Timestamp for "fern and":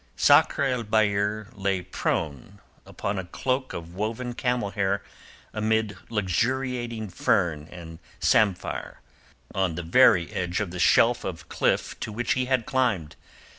7.07-7.99